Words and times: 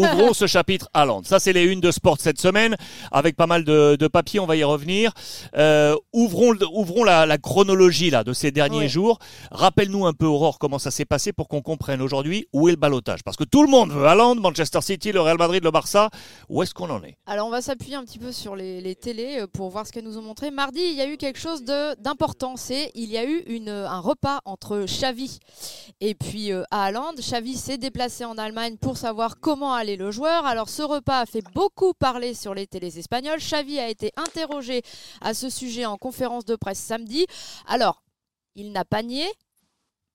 ouvrons 0.00 0.32
ce 0.32 0.46
chapitre 0.46 0.88
Haaland. 0.94 1.22
Ça, 1.24 1.38
c'est 1.38 1.52
les 1.52 1.64
unes 1.64 1.80
de 1.80 1.90
sport 1.90 2.16
cette 2.18 2.40
semaine, 2.40 2.76
avec 3.12 3.36
pas 3.36 3.46
mal 3.46 3.64
de, 3.64 3.96
de 3.96 4.08
papiers, 4.08 4.40
on 4.40 4.46
va 4.46 4.56
y 4.56 4.64
revenir. 4.64 5.12
Euh, 5.56 5.96
ouvrons 6.12 6.54
ouvrons 6.72 7.04
la, 7.04 7.26
la, 7.26 7.38
chronologie 7.38 8.10
là 8.10 8.24
de 8.24 8.32
ces 8.32 8.50
derniers 8.50 8.88
jours. 8.88 9.18
Rappelle-nous 9.50 10.06
un 10.06 10.12
peu, 10.12 10.26
Aurore, 10.26 10.58
comment 10.58 10.78
ça 10.78 10.90
s'est 10.90 11.04
passé 11.04 11.32
pour 11.32 11.48
qu'on 11.48 11.62
comprenne 11.62 12.02
aujourd'hui 12.02 12.46
où 12.52 12.68
est 12.68 12.72
le 12.72 12.76
balotage. 12.76 13.22
Parce 13.22 13.36
que 13.36 13.44
tout 13.44 13.62
le 13.62 13.68
monde 13.68 13.90
veut 13.90 14.06
Haaland, 14.06 14.36
Manchester 14.36 14.80
City, 14.80 15.12
le 15.12 15.20
Real 15.20 15.38
Madrid, 15.38 15.62
le 15.62 15.70
Barça. 15.70 16.10
Où 16.48 16.62
est-ce 16.62 16.74
qu'on 16.74 16.90
en 16.90 17.02
est 17.02 17.16
Alors, 17.26 17.46
on 17.46 17.50
va 17.50 17.62
s'appuyer 17.62 17.96
un 17.96 18.04
petit 18.04 18.18
peu 18.18 18.32
sur 18.32 18.56
les, 18.56 18.80
les 18.80 18.94
télés 18.94 19.40
euh, 19.40 19.46
pour 19.46 19.70
voir 19.70 19.86
ce 19.86 19.92
qu'elles 19.92 20.04
nous 20.04 20.18
ont 20.18 20.22
montré. 20.22 20.50
Mardi, 20.50 20.80
il 20.80 20.94
y 20.94 21.00
a 21.00 21.08
eu 21.08 21.16
quelque 21.16 21.38
chose 21.38 21.64
d'important. 21.64 22.56
C'est 22.56 22.90
il 22.94 23.10
y 23.10 23.18
a 23.18 23.24
eu 23.24 23.42
une, 23.46 23.68
un 23.68 24.00
repas 24.00 24.40
entre 24.44 24.84
Xavi 24.84 25.38
et 26.00 26.14
puis 26.14 26.52
euh, 26.52 26.62
Haaland. 26.70 27.14
Xavi 27.18 27.56
s'est 27.56 27.78
déplacé 27.78 28.24
en 28.24 28.36
Allemagne 28.38 28.76
pour 28.76 28.96
savoir 28.96 29.40
comment 29.40 29.72
le 29.96 30.10
joueur. 30.10 30.46
Alors, 30.46 30.68
ce 30.68 30.82
repas 30.82 31.20
a 31.20 31.26
fait 31.26 31.44
beaucoup 31.54 31.94
parler 31.94 32.34
sur 32.34 32.54
les 32.54 32.66
télés 32.66 32.98
espagnoles. 32.98 33.38
Xavi 33.38 33.78
a 33.78 33.88
été 33.88 34.12
interrogé 34.16 34.82
à 35.20 35.34
ce 35.34 35.50
sujet 35.50 35.86
en 35.86 35.96
conférence 35.96 36.44
de 36.44 36.56
presse 36.56 36.78
samedi. 36.78 37.26
Alors, 37.66 38.02
il 38.54 38.72
n'a 38.72 38.84
pas 38.84 39.02
nié, 39.02 39.26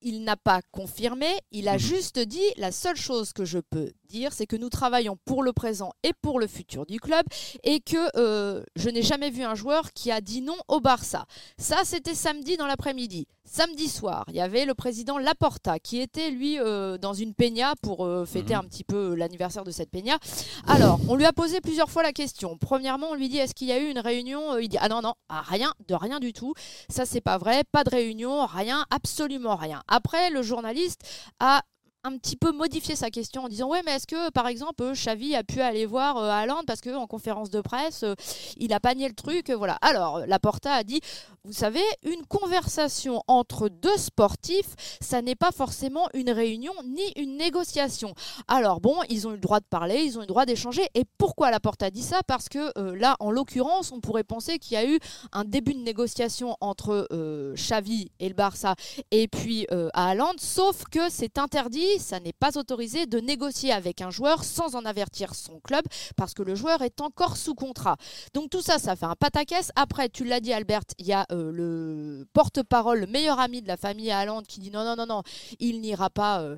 il 0.01 0.23
n'a 0.23 0.37
pas 0.37 0.61
confirmé, 0.71 1.27
il 1.51 1.67
a 1.67 1.73
mhm. 1.73 1.79
juste 1.79 2.19
dit 2.19 2.45
la 2.57 2.71
seule 2.71 2.95
chose 2.95 3.33
que 3.33 3.43
je 3.43 3.57
peux 3.57 3.91
dire, 4.07 4.33
c'est 4.33 4.45
que 4.45 4.55
nous 4.55 4.69
travaillons 4.69 5.17
pour 5.25 5.41
le 5.41 5.51
présent 5.51 5.93
et 6.03 6.11
pour 6.21 6.39
le 6.39 6.45
futur 6.45 6.85
du 6.85 6.99
club 6.99 7.25
et 7.63 7.79
que 7.79 7.97
euh, 8.15 8.63
je 8.75 8.89
n'ai 8.89 9.01
jamais 9.01 9.31
vu 9.31 9.43
un 9.43 9.55
joueur 9.55 9.93
qui 9.93 10.11
a 10.11 10.21
dit 10.21 10.41
non 10.41 10.57
au 10.67 10.79
Barça. 10.79 11.25
Ça, 11.57 11.77
c'était 11.83 12.13
samedi 12.13 12.55
dans 12.55 12.67
l'après-midi. 12.67 13.27
Samedi 13.47 13.87
soir, 13.87 14.25
il 14.29 14.35
y 14.35 14.41
avait 14.41 14.65
le 14.65 14.73
président 14.73 15.19
Laporta 15.19 15.77
qui 15.77 16.01
était 16.01 16.31
lui 16.31 16.59
euh, 16.59 16.97
dans 16.97 17.13
une 17.13 17.35
peña 17.35 17.75
pour 17.81 18.03
euh, 18.03 18.25
fêter 18.25 18.55
mhm. 18.55 18.61
un 18.61 18.63
petit 18.63 18.83
peu 18.83 19.13
l'anniversaire 19.13 19.63
de 19.63 19.69
cette 19.69 19.91
peña. 19.91 20.17
Alors, 20.65 20.99
on 21.07 21.15
lui 21.15 21.25
a 21.25 21.31
posé 21.31 21.61
plusieurs 21.61 21.91
fois 21.91 22.01
la 22.01 22.11
question. 22.11 22.57
Premièrement, 22.57 23.09
on 23.11 23.13
lui 23.13 23.29
dit 23.29 23.37
est-ce 23.37 23.53
qu'il 23.53 23.67
y 23.67 23.71
a 23.71 23.79
eu 23.79 23.89
une 23.89 23.99
réunion 23.99 24.57
Il 24.57 24.67
dit 24.67 24.77
ah 24.81 24.89
non 24.89 25.01
non, 25.01 25.13
ah, 25.29 25.43
rien, 25.45 25.71
de 25.87 25.93
rien 25.93 26.19
du 26.19 26.33
tout. 26.33 26.55
Ça 26.89 27.05
c'est 27.05 27.21
pas 27.21 27.37
vrai, 27.37 27.63
pas 27.71 27.83
de 27.83 27.91
réunion, 27.91 28.47
rien, 28.47 28.83
absolument 28.89 29.55
rien. 29.55 29.83
Après, 29.87 30.31
le 30.31 30.41
journaliste 30.41 31.01
a 31.39 31.61
un 32.05 32.17
petit 32.17 32.35
peu 32.35 32.51
modifié 32.51 32.95
sa 32.95 33.09
question 33.09 33.45
en 33.45 33.49
disant 33.49 33.67
ouais 33.67 33.81
mais 33.83 33.93
est-ce 33.93 34.05
que 34.05 34.29
par 34.29 34.47
exemple 34.47 34.83
Xavi 34.91 35.35
a 35.35 35.43
pu 35.43 35.59
aller 35.59 35.87
voir 35.87 36.17
euh, 36.17 36.61
parce 36.67 36.79
que 36.79 36.95
en 36.95 37.07
conférence 37.07 37.49
de 37.49 37.61
presse 37.61 38.03
euh, 38.03 38.13
il 38.57 38.73
a 38.73 38.79
panié 38.79 39.07
le 39.07 39.15
truc 39.15 39.49
voilà. 39.49 39.77
Alors 39.81 40.19
Laporta 40.27 40.71
a 40.71 40.83
dit 40.83 41.01
vous 41.43 41.53
savez 41.53 41.81
une 42.03 42.23
conversation 42.27 43.23
entre 43.27 43.69
deux 43.69 43.97
sportifs 43.97 44.75
ça 45.01 45.23
n'est 45.23 45.35
pas 45.35 45.51
forcément 45.51 46.07
une 46.13 46.29
réunion 46.29 46.73
ni 46.85 47.01
une 47.15 47.37
négociation. 47.37 48.13
Alors 48.47 48.81
bon 48.81 48.97
ils 49.09 49.27
ont 49.27 49.31
eu 49.31 49.35
le 49.35 49.39
droit 49.39 49.59
de 49.59 49.65
parler 49.65 50.03
ils 50.03 50.17
ont 50.17 50.21
eu 50.21 50.25
le 50.25 50.27
droit 50.27 50.45
d'échanger. 50.45 50.87
Et 50.93 51.05
pourquoi 51.17 51.49
Laporta 51.49 51.89
dit 51.89 52.03
ça? 52.03 52.21
Parce 52.27 52.49
que 52.49 52.71
euh, 52.77 52.95
là 52.95 53.15
en 53.19 53.31
l'occurrence 53.31 53.91
on 53.91 53.99
pourrait 53.99 54.23
penser 54.23 54.59
qu'il 54.59 54.73
y 54.73 54.77
a 54.77 54.87
eu 54.87 54.99
un 55.31 55.43
début 55.43 55.73
de 55.73 55.79
négociation 55.79 56.55
entre 56.61 57.07
Xavi 57.55 58.11
et 58.19 58.29
le 58.29 58.35
Barça 58.35 58.75
et 59.09 59.27
puis 59.27 59.65
Haaland 59.93 60.33
sauf 60.37 60.83
que 60.91 61.09
c'est 61.09 61.39
interdit 61.39 61.94
ça 61.99 62.19
n'est 62.19 62.33
pas 62.33 62.57
autorisé 62.57 63.05
de 63.05 63.19
négocier 63.19 63.71
avec 63.71 64.01
un 64.01 64.09
joueur 64.09 64.43
sans 64.43 64.75
en 64.75 64.85
avertir 64.85 65.35
son 65.35 65.59
club 65.59 65.83
parce 66.15 66.33
que 66.33 66.43
le 66.43 66.55
joueur 66.55 66.81
est 66.81 67.01
encore 67.01 67.37
sous 67.37 67.55
contrat. 67.55 67.97
Donc 68.33 68.49
tout 68.49 68.61
ça, 68.61 68.79
ça 68.79 68.95
fait 68.95 69.05
un 69.05 69.15
pataquès. 69.15 69.71
Après, 69.75 70.09
tu 70.09 70.23
l'as 70.23 70.39
dit 70.39 70.53
Albert, 70.53 70.83
il 70.97 71.07
y 71.07 71.13
a 71.13 71.25
euh, 71.31 71.51
le 71.51 72.27
porte-parole, 72.33 72.99
le 72.99 73.07
meilleur 73.07 73.39
ami 73.39 73.61
de 73.61 73.67
la 73.67 73.77
famille 73.77 74.11
Haaland 74.11 74.43
qui 74.43 74.59
dit 74.59 74.71
non, 74.71 74.83
non, 74.83 74.95
non, 74.95 75.05
non, 75.05 75.23
il 75.59 75.81
n'ira 75.81 76.09
pas, 76.09 76.41
euh, 76.41 76.57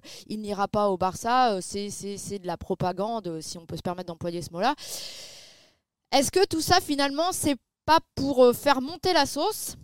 au 0.87 0.97
Barça, 0.97 1.53
euh, 1.53 1.61
c'est 1.61 2.39
de 2.39 2.47
la 2.47 2.57
propagande, 2.57 3.41
si 3.41 3.57
on 3.57 3.65
peut 3.65 3.77
se 3.77 3.81
permettre 3.81 4.07
d'employer 4.07 4.41
ce 4.41 4.51
mot-là. 4.51 4.75
Est-ce 6.11 6.31
que 6.31 6.45
tout 6.45 6.61
ça, 6.61 6.79
finalement, 6.79 7.31
c'est 7.31 7.57
pas 7.85 7.99
pour 8.15 8.55
faire 8.55 8.81
monter 8.81 9.13
la 9.13 9.25
sauce? 9.25 9.75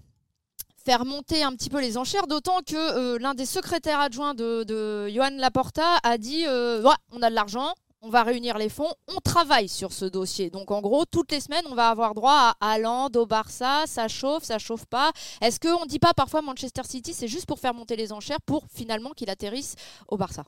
Faire 0.84 1.06
monter 1.06 1.44
un 1.44 1.52
petit 1.54 1.70
peu 1.70 1.80
les 1.80 1.98
enchères, 1.98 2.28
d'autant 2.28 2.60
que 2.66 2.76
euh, 2.76 3.18
l'un 3.20 3.34
des 3.34 3.46
secrétaires 3.46 4.00
adjoints 4.00 4.34
de, 4.34 4.64
de 4.64 5.10
Johan 5.10 5.32
Laporta 5.38 5.98
a 6.04 6.18
dit 6.18 6.46
euh, 6.46 6.84
on 7.12 7.22
a 7.22 7.30
de 7.30 7.36
l'argent, 7.36 7.74
on 8.02 8.10
va 8.10 8.24
réunir 8.24 8.58
les 8.58 8.68
fonds, 8.68 8.94
on 9.08 9.22
travaille 9.22 9.70
sur 9.70 9.94
ce 9.94 10.04
dossier. 10.04 10.50
Donc 10.50 10.72
en 10.72 10.82
gros, 10.82 11.06
toutes 11.06 11.32
les 11.32 11.40
semaines, 11.40 11.64
on 11.70 11.76
va 11.76 11.90
avoir 11.90 12.14
droit 12.14 12.54
à 12.60 12.74
Haaland, 12.74 13.10
au 13.16 13.26
Barça, 13.26 13.84
ça 13.86 14.10
chauffe, 14.10 14.44
ça 14.44 14.60
chauffe 14.60 14.86
pas. 14.86 15.12
Est-ce 15.42 15.60
qu'on 15.60 15.86
ne 15.86 15.88
dit 15.88 16.00
pas 16.00 16.14
parfois 16.14 16.42
Manchester 16.42 16.84
City, 16.84 17.14
c'est 17.14 17.30
juste 17.30 17.46
pour 17.46 17.60
faire 17.60 17.74
monter 17.74 17.96
les 17.96 18.12
enchères 18.12 18.42
pour 18.42 18.66
finalement 18.74 19.12
qu'il 19.12 19.30
atterrisse 19.30 19.76
au 20.10 20.18
Barça? 20.18 20.44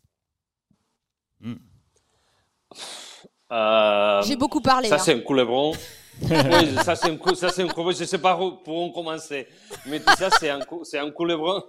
Hmm. 1.40 1.56
euh, 3.52 4.22
J'ai 4.24 4.36
beaucoup 4.36 4.62
parlé. 4.62 4.90
Ça, 4.90 4.96
hein. 4.96 5.00
c'est 5.00 5.14
un. 5.14 5.22
Oui, 6.22 6.76
ça 6.84 6.96
c'est 6.96 7.10
un, 7.12 7.36
ça, 7.36 7.50
c'est 7.50 7.64
un 7.64 7.68
Je 7.68 8.00
ne 8.02 8.06
sais 8.06 8.22
pas 8.22 8.38
où, 8.40 8.58
pour 8.58 8.84
où 8.84 8.92
commencer. 8.92 9.48
Mais 9.88 10.00
tout 10.00 10.16
ça, 10.16 10.30
c'est 10.30 10.50
un, 10.50 10.60
c'est 10.84 10.98
un 10.98 11.12
couleuvron. 11.12 11.64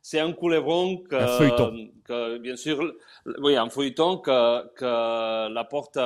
C'est 0.00 0.20
un 0.20 0.32
couleuvron 0.32 0.98
que, 0.98 1.16
un 1.16 1.88
que, 2.04 2.38
bien 2.38 2.56
sûr, 2.56 2.94
oui, 3.40 3.56
un 3.56 3.68
feuilleton 3.68 4.18
que, 4.18 4.74
que 4.74 5.52
la 5.52 5.64
porte, 5.64 5.98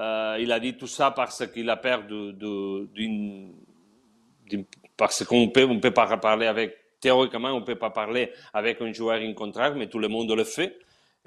euh, 0.00 0.36
il 0.40 0.50
a 0.50 0.58
dit 0.58 0.76
tout 0.76 0.86
ça 0.86 1.10
parce 1.10 1.46
qu'il 1.46 1.68
a 1.70 1.76
peur 1.76 2.04
d'une, 2.04 3.54
parce 4.96 5.24
qu'on 5.24 5.48
peut, 5.48 5.64
on 5.64 5.78
peut 5.78 5.92
pas 5.92 6.16
parler 6.16 6.46
avec, 6.46 6.74
théoriquement, 7.00 7.50
on 7.50 7.62
peut 7.62 7.76
pas 7.76 7.90
parler 7.90 8.32
avec 8.52 8.80
un 8.80 8.92
joueur 8.92 9.20
en 9.20 9.34
contrat, 9.34 9.70
mais 9.70 9.88
tout 9.88 9.98
le 9.98 10.08
monde 10.08 10.32
le 10.32 10.44
fait. 10.44 10.78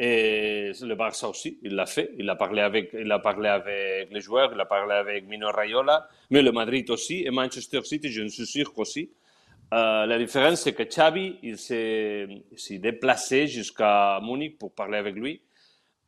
Et 0.02 0.72
le 0.82 0.96
Barça 0.96 1.28
aussi, 1.28 1.60
il 1.62 1.76
l'a 1.76 1.86
fait. 1.86 2.12
Il 2.18 2.30
a, 2.30 2.36
parlé 2.36 2.62
avec, 2.62 2.92
il 2.94 3.12
a 3.12 3.20
parlé 3.20 3.50
avec 3.50 4.10
les 4.10 4.22
joueurs, 4.22 4.50
il 4.54 4.60
a 4.62 4.66
parlé 4.66 4.94
avec 4.94 5.28
Mino 5.28 5.52
Raiola, 5.52 6.08
mais 6.30 6.42
le 6.42 6.54
Madrid 6.54 6.90
aussi, 6.90 7.26
et 7.26 7.32
Manchester 7.32 7.84
City, 7.84 8.10
je 8.10 8.26
suis 8.28 8.46
sûr 8.46 8.74
qu'aussi. 8.74 9.12
Euh, 9.74 10.06
la 10.06 10.18
différence, 10.18 10.62
c'est 10.62 10.72
que 10.72 10.84
Xavi, 10.84 11.36
il 11.44 11.58
s'est, 11.58 12.30
déplacé 12.80 13.48
jusqu'à 13.48 14.22
Munich 14.24 14.58
pour 14.58 14.72
parler 14.72 14.98
avec 14.98 15.16
lui. 15.16 15.42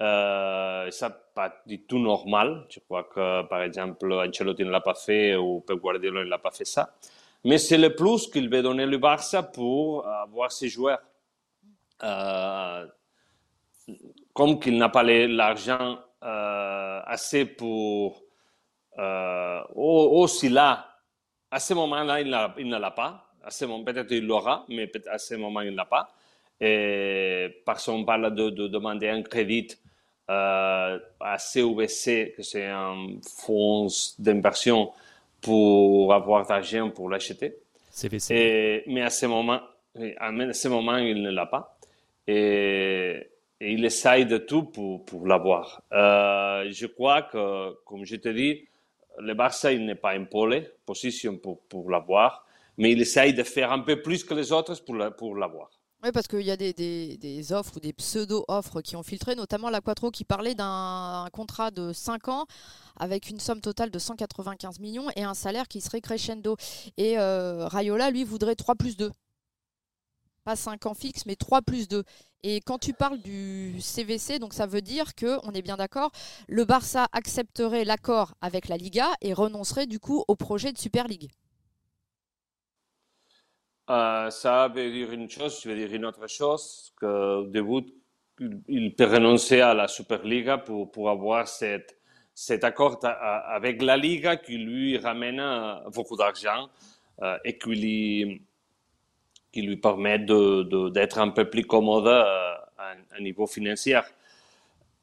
Euh, 0.01 0.89
ça 0.89 1.09
pas 1.09 1.53
du 1.67 1.81
tout 1.81 1.99
normal. 1.99 2.65
Je 2.69 2.79
crois 2.79 3.03
que, 3.03 3.43
par 3.43 3.61
exemple, 3.61 4.09
Ancelotti 4.13 4.63
ne 4.63 4.71
l'a 4.71 4.79
pas 4.79 4.95
fait 4.95 5.35
ou 5.35 5.59
Pep 5.67 5.77
Guardiola 5.77 6.23
ne 6.23 6.29
l'a 6.29 6.37
pas 6.37 6.51
fait 6.51 6.65
ça. 6.65 6.95
Mais 7.43 7.57
c'est 7.57 7.77
le 7.77 7.93
plus 7.93 8.27
qu'il 8.27 8.49
veut 8.49 8.61
donner 8.61 8.85
le 8.85 8.97
Barça 8.97 9.43
pour 9.43 10.07
avoir 10.07 10.49
ses 10.53 10.69
joueurs. 10.69 11.01
Euh, 12.03 12.87
comme 14.33 14.59
qu'il 14.59 14.77
n'a 14.77 14.89
pas 14.89 15.03
l'argent 15.03 15.99
euh, 16.23 17.01
assez 17.05 17.45
pour 17.45 18.21
euh, 18.99 19.61
aussi 19.75 20.49
là, 20.49 20.87
à 21.49 21.59
ce 21.59 21.73
moment-là, 21.73 22.21
il, 22.21 22.27
ne 22.29 22.77
l'a 22.77 22.91
pas. 22.91 23.27
À 23.43 23.49
ce 23.49 23.65
moment, 23.65 23.83
peut-être 23.83 24.11
il 24.11 24.25
l'aura, 24.25 24.65
mais 24.69 24.89
à 25.09 25.17
ce 25.17 25.35
moment, 25.35 25.61
il 25.61 25.71
ne 25.71 25.77
l'a 25.77 25.85
pas. 25.85 26.09
Et 26.59 27.61
parce 27.65 27.85
qu'on 27.85 28.05
parle 28.05 28.33
de, 28.35 28.49
demander 28.67 29.09
un 29.09 29.23
crédit 29.23 29.67
euh, 30.29 30.99
à 31.19 31.37
CVC, 31.37 32.35
que 32.37 32.43
c'est 32.43 32.67
un 32.67 33.07
fonds 33.37 33.87
d'inversion 34.19 34.91
pour 35.41 36.13
avoir 36.13 36.45
d'argent 36.45 36.89
pour 36.91 37.09
l'acheter. 37.09 37.55
CVC. 37.89 38.83
mais 38.87 39.01
à 39.01 39.09
ce 39.09 39.25
moment, 39.25 39.59
à 40.17 40.53
ce 40.53 40.67
moment, 40.67 40.97
il 40.97 41.21
ne 41.21 41.31
l'a 41.31 41.47
pas. 41.47 41.77
Et 42.27 43.30
et 43.61 43.73
il 43.73 43.85
essaye 43.85 44.25
de 44.25 44.39
tout 44.39 44.63
pour, 44.63 45.05
pour 45.05 45.27
l'avoir. 45.27 45.83
Euh, 45.93 46.67
je 46.71 46.87
crois 46.87 47.21
que, 47.21 47.73
comme 47.85 48.05
je 48.05 48.15
te 48.15 48.29
dis, 48.29 48.67
le 49.19 49.35
Barça, 49.35 49.71
il 49.71 49.85
n'est 49.85 49.95
pas 49.95 50.17
en 50.17 50.25
pole 50.25 50.65
position 50.85 51.37
pour, 51.37 51.61
pour 51.67 51.91
l'avoir, 51.91 52.43
mais 52.77 52.91
il 52.91 52.99
essaye 52.99 53.35
de 53.35 53.43
faire 53.43 53.71
un 53.71 53.79
peu 53.79 54.01
plus 54.01 54.23
que 54.23 54.33
les 54.33 54.51
autres 54.51 54.83
pour, 54.83 54.97
pour 55.15 55.35
l'avoir. 55.35 55.69
Oui, 56.03 56.09
parce 56.11 56.27
qu'il 56.27 56.41
y 56.41 56.49
a 56.49 56.57
des, 56.57 56.73
des, 56.73 57.17
des, 57.17 57.53
offres 57.53 57.77
ou 57.77 57.79
des 57.79 57.93
pseudo-offres 57.93 58.81
qui 58.81 58.95
ont 58.95 59.03
filtré, 59.03 59.35
notamment 59.35 59.69
la 59.69 59.81
Quattro 59.81 60.09
qui 60.09 60.25
parlait 60.25 60.55
d'un 60.55 61.27
contrat 61.31 61.69
de 61.69 61.93
5 61.93 62.29
ans 62.29 62.47
avec 62.97 63.29
une 63.29 63.39
somme 63.39 63.61
totale 63.61 63.91
de 63.91 63.99
195 63.99 64.79
millions 64.79 65.05
et 65.15 65.21
un 65.21 65.35
salaire 65.35 65.67
qui 65.67 65.79
serait 65.79 66.01
crescendo. 66.01 66.57
Et 66.97 67.19
euh, 67.19 67.67
Rayola, 67.67 68.09
lui, 68.09 68.23
voudrait 68.23 68.55
3 68.55 68.73
plus 68.73 68.97
2 68.97 69.11
pas 70.43 70.55
5 70.55 70.85
ans 70.85 70.93
fixes, 70.93 71.25
mais 71.25 71.35
3 71.35 71.61
plus 71.61 71.87
2. 71.87 72.03
Et 72.43 72.59
quand 72.61 72.79
tu 72.79 72.93
parles 72.93 73.19
du 73.19 73.79
CVC, 73.79 74.39
donc 74.39 74.53
ça 74.53 74.65
veut 74.65 74.81
dire 74.81 75.13
que, 75.15 75.37
on 75.43 75.51
est 75.51 75.61
bien 75.61 75.77
d'accord, 75.77 76.11
le 76.47 76.65
Barça 76.65 77.07
accepterait 77.11 77.85
l'accord 77.85 78.33
avec 78.41 78.67
la 78.67 78.77
Liga 78.77 79.09
et 79.21 79.33
renoncerait 79.33 79.85
du 79.85 79.99
coup 79.99 80.23
au 80.27 80.35
projet 80.35 80.71
de 80.73 80.77
Super 80.77 81.07
League. 81.07 81.29
Euh, 83.89 84.29
ça 84.29 84.67
veut 84.69 84.91
dire 84.91 85.11
une 85.11 85.29
chose, 85.29 85.59
je 85.61 85.69
veux 85.69 85.75
dire 85.75 85.93
une 85.93 86.05
autre 86.05 86.27
chose, 86.27 86.93
que 86.95 87.45
début, 87.47 87.93
il 88.67 88.95
peut 88.95 89.05
renoncer 89.05 89.61
à 89.61 89.73
la 89.73 89.87
Super 89.87 90.23
Liga 90.23 90.57
pour, 90.57 90.91
pour 90.91 91.09
avoir 91.09 91.47
cette, 91.47 91.97
cet 92.33 92.63
accord 92.63 92.99
avec 93.03 93.81
la 93.81 93.97
Liga 93.97 94.37
qui 94.37 94.57
lui 94.57 94.97
ramène 94.97 95.39
euh, 95.39 95.75
beaucoup 95.93 96.15
d'argent 96.15 96.69
euh, 97.21 97.37
et 97.43 97.57
qui 97.57 97.69
lui 97.69 98.41
qui 99.51 99.61
lui 99.61 99.77
permettent 99.77 100.25
d'être 100.25 101.19
un 101.19 101.29
peu 101.29 101.49
plus 101.49 101.65
commode 101.65 102.07
euh, 102.07 102.53
à, 102.77 103.19
niveau 103.19 103.47
financier. 103.47 103.99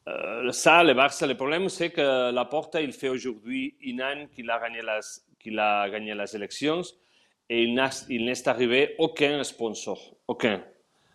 euh, 0.09 0.51
ça, 0.53 0.83
le 0.83 0.95
Barça, 0.95 1.27
le 1.27 1.37
problème, 1.37 1.69
c'est 1.69 1.91
que 1.91 2.31
la 2.31 2.45
Porta, 2.45 2.81
il 2.81 2.93
fait 2.93 3.09
aujourd'hui 3.09 3.75
un 3.87 3.99
an 4.01 4.27
qu'il 4.35 4.51
a 4.51 4.61
qu'il 5.39 5.59
a 5.59 5.89
gagné 5.89 6.15
les 6.15 6.35
élections 6.35 6.83
et 7.49 7.63
il 7.63 7.75
n'est 8.25 8.49
arrivé 8.49 8.95
aucun 8.99 9.43
sponsor, 9.45 10.17
aucun. 10.27 10.63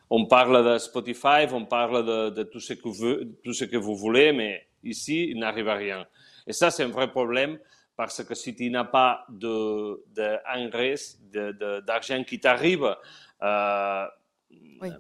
On 0.10 0.26
parle 0.26 0.64
de 0.66 0.78
Spotify, 0.78 1.46
on 1.52 1.66
parle 1.66 2.06
de, 2.06 2.30
de 2.30 2.44
tout, 2.44 2.60
ce 2.60 2.74
que 2.74 2.88
vous, 2.88 3.26
tout 3.44 3.54
ce 3.54 3.66
que 3.66 3.78
vous 3.78 3.96
voulez, 3.96 4.32
mais 4.32 4.66
ici, 4.84 5.30
il 5.30 5.40
n'arrive 5.40 5.68
à 5.68 5.76
rien. 5.76 6.08
Et 6.48 6.54
ça, 6.54 6.72
c'est 6.72 6.84
un 6.84 6.90
vrai 6.90 7.12
problème 7.12 7.60
parce 7.96 8.24
que 8.24 8.34
si 8.36 8.56
tu 8.56 8.70
n'as 8.70 8.86
pas 8.86 9.26
d'engrais, 9.30 10.96
de, 11.32 11.80
d'argent 11.82 12.24
qui 12.24 12.40
t'arrive, 12.40 12.96
euh, 13.42 14.06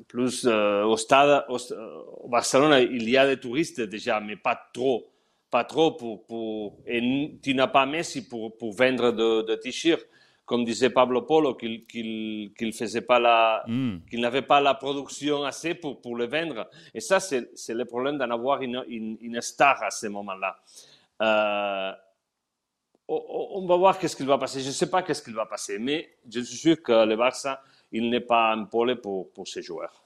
plus 0.08 0.46
euh, 0.46 0.84
au 0.84 0.98
stade, 0.98 1.46
au, 1.50 2.28
Barcelone, 2.28 2.88
il 2.92 3.10
y 3.10 3.18
a 3.18 3.28
des 3.28 3.40
touristes 3.40 3.82
déjà, 3.82 4.20
mais 4.20 4.36
pas 4.36 4.60
trop. 4.74 5.10
Pas 5.50 5.64
trop 5.64 5.92
pour, 5.92 6.26
pour 6.26 6.80
et 6.88 7.38
tu 7.44 7.54
n'as 7.54 7.68
pas 7.68 7.86
Messi 7.86 8.28
pour, 8.28 8.58
pour 8.58 8.74
vendre 8.74 9.12
de, 9.12 9.44
de 9.44 9.56
t-shirts 9.56 10.08
comme 10.46 10.66
disait 10.66 10.90
Pablo 10.90 11.22
Polo, 11.22 11.56
qu'il 11.56 11.86
qu'il 11.86 12.74
faisait 12.74 13.02
pas 13.02 13.20
la, 13.20 13.64
mm. 13.68 14.00
qu'il 14.10 14.20
n'avait 14.20 14.42
pas 14.42 14.60
la 14.60 14.74
production 14.74 15.44
assez 15.44 15.74
pour, 15.74 16.02
pour 16.02 16.16
le 16.16 16.26
vendre. 16.26 16.70
Et 16.94 17.00
ça, 17.00 17.20
c'est 17.20 17.50
le 17.70 17.86
problème 17.86 18.18
d'en 18.18 18.30
avoir 18.30 18.62
une, 18.62 18.84
une, 18.88 19.18
une, 19.22 19.42
star 19.42 19.82
à 19.82 19.90
ce 19.90 20.08
moment-là. 20.08 20.58
Euh, 21.22 21.92
on, 23.30 23.66
va 23.66 23.78
voir 23.78 23.98
qu'est-ce 23.98 24.16
qu'il 24.16 24.26
va 24.26 24.38
passer. 24.38 24.62
Je 24.62 24.68
ne 24.68 24.72
sais 24.72 24.90
pas 24.90 25.04
qu'est-ce 25.04 25.22
qu'il 25.22 25.34
va 25.34 25.46
passer, 25.46 25.80
mais 25.80 26.18
je 26.30 26.42
suis 26.42 26.58
sûr 26.58 26.82
que 26.82 27.06
le 27.06 27.16
Barça, 27.16 27.62
il 27.92 28.10
n'est 28.10 28.22
pas 28.22 28.54
un 28.54 28.66
pôle 28.66 29.00
pour, 29.02 29.32
pour 29.32 29.48
ces 29.48 29.62
joueurs. 29.62 30.03